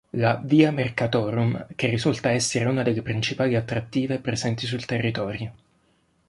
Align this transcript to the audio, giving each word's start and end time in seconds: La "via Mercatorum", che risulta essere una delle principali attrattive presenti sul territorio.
La 0.15 0.41
"via 0.43 0.71
Mercatorum", 0.71 1.67
che 1.75 1.85
risulta 1.87 2.31
essere 2.31 2.65
una 2.65 2.81
delle 2.81 3.03
principali 3.03 3.53
attrattive 3.55 4.17
presenti 4.17 4.65
sul 4.65 4.83
territorio. 4.83 5.53